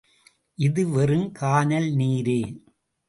இது 0.57 0.87
வெறும் 0.89 1.31
கானல் 1.31 1.89
நீரே. 1.95 2.41